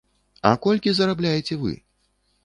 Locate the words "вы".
1.65-1.73